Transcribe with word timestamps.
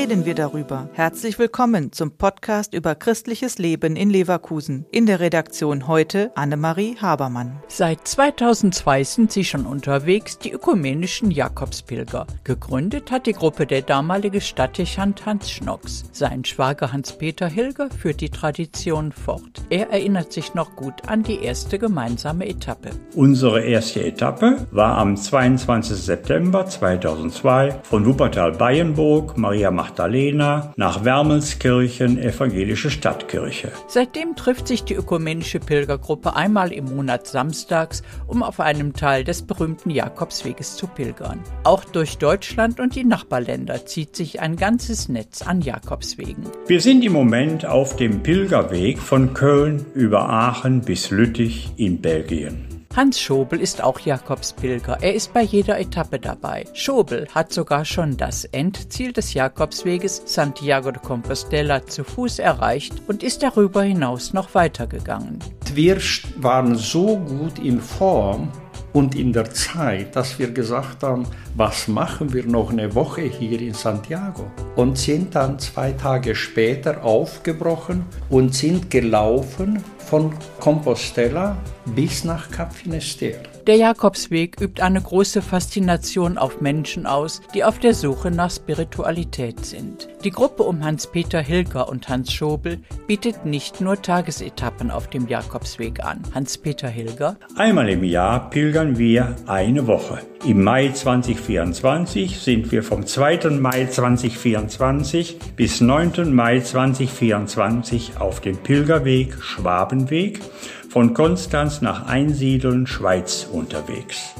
darüber. 0.00 0.88
Herzlich 0.94 1.38
willkommen 1.38 1.92
zum 1.92 2.12
Podcast 2.12 2.72
über 2.72 2.94
christliches 2.94 3.58
Leben 3.58 3.96
in 3.96 4.08
Leverkusen. 4.08 4.86
In 4.90 5.04
der 5.04 5.20
Redaktion 5.20 5.86
heute 5.86 6.32
Annemarie 6.36 6.96
Habermann. 6.96 7.62
Seit 7.68 8.08
2002 8.08 9.04
sind 9.04 9.30
sie 9.30 9.44
schon 9.44 9.66
unterwegs, 9.66 10.38
die 10.38 10.52
ökumenischen 10.52 11.30
Jakobspilger. 11.30 12.26
Gegründet 12.44 13.10
hat 13.10 13.26
die 13.26 13.34
Gruppe 13.34 13.66
der 13.66 13.82
damalige 13.82 14.40
Stadtdechant 14.40 15.26
Hans 15.26 15.50
Schnocks. 15.50 16.04
Sein 16.12 16.44
Schwager 16.46 16.92
Hans-Peter 16.92 17.46
Hilger 17.48 17.90
führt 17.90 18.22
die 18.22 18.30
Tradition 18.30 19.12
fort. 19.12 19.62
Er 19.68 19.90
erinnert 19.90 20.32
sich 20.32 20.54
noch 20.54 20.76
gut 20.76 21.08
an 21.08 21.22
die 21.22 21.44
erste 21.44 21.78
gemeinsame 21.78 22.48
Etappe. 22.48 22.90
Unsere 23.14 23.60
erste 23.60 24.02
Etappe 24.02 24.66
war 24.70 24.96
am 24.96 25.16
22. 25.16 25.96
September 25.96 26.64
2002 26.64 27.80
von 27.82 28.06
Wuppertal-Bayenburg, 28.06 29.36
Maria 29.36 29.70
Magdalena 29.90 30.72
nach 30.76 31.04
Wermelskirchen, 31.04 32.16
Evangelische 32.16 32.90
Stadtkirche. 32.90 33.72
Seitdem 33.88 34.36
trifft 34.36 34.68
sich 34.68 34.84
die 34.84 34.94
ökumenische 34.94 35.58
Pilgergruppe 35.58 36.36
einmal 36.36 36.72
im 36.72 36.84
Monat 36.84 37.26
samstags, 37.26 38.04
um 38.28 38.44
auf 38.44 38.60
einem 38.60 38.92
Teil 38.92 39.24
des 39.24 39.42
berühmten 39.42 39.90
Jakobsweges 39.90 40.76
zu 40.76 40.86
pilgern. 40.86 41.40
Auch 41.64 41.84
durch 41.84 42.18
Deutschland 42.18 42.78
und 42.78 42.94
die 42.94 43.04
Nachbarländer 43.04 43.84
zieht 43.84 44.14
sich 44.14 44.40
ein 44.40 44.54
ganzes 44.54 45.08
Netz 45.08 45.42
an 45.42 45.60
Jakobswegen. 45.60 46.44
Wir 46.68 46.80
sind 46.80 47.04
im 47.04 47.12
Moment 47.12 47.66
auf 47.66 47.96
dem 47.96 48.22
Pilgerweg 48.22 48.98
von 49.00 49.34
Köln 49.34 49.84
über 49.94 50.28
Aachen 50.28 50.82
bis 50.82 51.10
Lüttich 51.10 51.72
in 51.76 52.00
Belgien. 52.00 52.79
Hans 52.96 53.20
Schobel 53.20 53.60
ist 53.60 53.84
auch 53.84 54.00
Jakobspilger. 54.00 54.98
Er 55.00 55.14
ist 55.14 55.32
bei 55.32 55.42
jeder 55.42 55.78
Etappe 55.78 56.18
dabei. 56.18 56.64
Schobel 56.72 57.28
hat 57.32 57.52
sogar 57.52 57.84
schon 57.84 58.16
das 58.16 58.44
Endziel 58.46 59.12
des 59.12 59.32
Jakobsweges 59.32 60.22
Santiago 60.24 60.90
de 60.90 61.00
Compostela 61.00 61.86
zu 61.86 62.02
Fuß 62.02 62.40
erreicht 62.40 62.94
und 63.06 63.22
ist 63.22 63.44
darüber 63.44 63.84
hinaus 63.84 64.32
noch 64.32 64.56
weitergegangen. 64.56 65.38
Wir 65.72 65.98
waren 66.38 66.74
so 66.74 67.16
gut 67.16 67.60
in 67.60 67.80
Form, 67.80 68.50
und 68.92 69.14
in 69.14 69.32
der 69.32 69.50
Zeit, 69.50 70.16
dass 70.16 70.38
wir 70.38 70.50
gesagt 70.50 71.02
haben, 71.02 71.26
was 71.54 71.88
machen 71.88 72.32
wir 72.32 72.44
noch 72.44 72.70
eine 72.70 72.94
Woche 72.94 73.22
hier 73.22 73.60
in 73.60 73.74
Santiago? 73.74 74.50
Und 74.76 74.98
sind 74.98 75.34
dann 75.34 75.58
zwei 75.58 75.92
Tage 75.92 76.34
später 76.34 77.04
aufgebrochen 77.04 78.04
und 78.28 78.54
sind 78.54 78.90
gelaufen 78.90 79.82
von 80.00 80.32
Compostela 80.58 81.56
bis 81.94 82.24
nach 82.24 82.50
Cap 82.50 82.72
Finisterre. 82.72 83.42
Der 83.66 83.76
Jakobsweg 83.76 84.60
übt 84.60 84.82
eine 84.82 85.00
große 85.00 85.42
Faszination 85.42 86.38
auf 86.38 86.60
Menschen 86.60 87.06
aus, 87.06 87.40
die 87.54 87.62
auf 87.62 87.78
der 87.78 87.94
Suche 87.94 88.30
nach 88.30 88.50
Spiritualität 88.50 89.64
sind. 89.64 90.08
Die 90.24 90.30
Gruppe 90.30 90.62
um 90.62 90.84
Hans-Peter 90.84 91.40
Hilger 91.40 91.88
und 91.88 92.08
Hans 92.08 92.32
Schobel 92.32 92.78
bietet 93.06 93.44
nicht 93.44 93.80
nur 93.80 94.00
Tagesetappen 94.00 94.90
auf 94.90 95.08
dem 95.08 95.28
Jakobsweg 95.28 96.02
an. 96.02 96.22
Hans-Peter 96.34 96.88
Hilger. 96.88 97.36
Einmal 97.56 97.88
im 97.90 98.02
Jahr 98.02 98.50
pilgern 98.50 98.98
wir 98.98 99.36
eine 99.46 99.86
Woche. 99.86 100.18
Im 100.46 100.64
Mai 100.64 100.88
2024 100.88 102.40
sind 102.40 102.72
wir 102.72 102.82
vom 102.82 103.06
2. 103.06 103.50
Mai 103.50 103.84
2024 103.84 105.38
bis 105.54 105.82
9. 105.82 106.34
Mai 106.34 106.60
2024 106.60 108.18
auf 108.18 108.40
dem 108.40 108.56
Pilgerweg 108.56 109.34
Schwabenweg 109.42 110.40
von 110.88 111.12
Konstanz 111.12 111.82
nach 111.82 112.06
Einsiedeln, 112.06 112.86
Schweiz 112.86 113.46
unterwegs. 113.52 114.34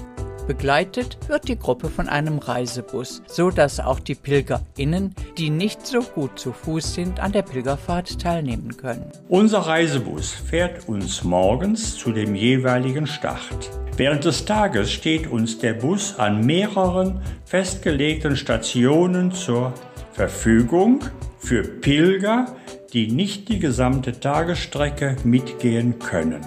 Begleitet 0.50 1.16
wird 1.28 1.46
die 1.46 1.56
Gruppe 1.56 1.88
von 1.88 2.08
einem 2.08 2.38
Reisebus, 2.38 3.22
so 3.28 3.52
dass 3.52 3.78
auch 3.78 4.00
die 4.00 4.16
PilgerInnen, 4.16 5.14
die 5.38 5.48
nicht 5.48 5.86
so 5.86 6.00
gut 6.00 6.40
zu 6.40 6.52
Fuß 6.52 6.92
sind, 6.92 7.20
an 7.20 7.30
der 7.30 7.42
Pilgerfahrt 7.42 8.20
teilnehmen 8.20 8.76
können. 8.76 9.12
Unser 9.28 9.60
Reisebus 9.60 10.32
fährt 10.32 10.88
uns 10.88 11.22
morgens 11.22 11.94
zu 11.94 12.10
dem 12.10 12.34
jeweiligen 12.34 13.06
Start. 13.06 13.70
Während 13.96 14.24
des 14.24 14.44
Tages 14.44 14.90
steht 14.90 15.28
uns 15.28 15.60
der 15.60 15.74
Bus 15.74 16.18
an 16.18 16.44
mehreren 16.44 17.20
festgelegten 17.44 18.34
Stationen 18.34 19.30
zur 19.30 19.72
Verfügung 20.14 21.04
für 21.38 21.62
Pilger, 21.62 22.56
die 22.92 23.06
nicht 23.12 23.48
die 23.50 23.60
gesamte 23.60 24.18
Tagesstrecke 24.18 25.14
mitgehen 25.22 26.00
können. 26.00 26.44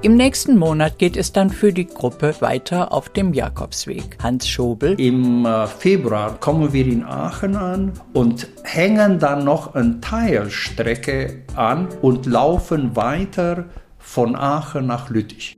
Im 0.00 0.16
nächsten 0.16 0.56
Monat 0.56 0.98
geht 0.98 1.16
es 1.16 1.32
dann 1.32 1.50
für 1.50 1.72
die 1.72 1.86
Gruppe 1.86 2.36
weiter 2.38 2.92
auf 2.92 3.08
dem 3.08 3.34
Jakobsweg. 3.34 4.16
Hans 4.22 4.48
Schobel. 4.48 4.94
Im 5.00 5.44
äh, 5.44 5.66
Februar 5.66 6.38
kommen 6.38 6.72
wir 6.72 6.86
in 6.86 7.02
Aachen 7.02 7.56
an 7.56 7.92
und 8.12 8.46
hängen 8.62 9.18
dann 9.18 9.42
noch 9.44 9.74
eine 9.74 10.00
Teilstrecke 10.00 11.42
an 11.56 11.88
und 12.00 12.26
laufen 12.26 12.94
weiter 12.94 13.64
von 13.98 14.36
Aachen 14.36 14.86
nach 14.86 15.10
Lüttich. 15.10 15.57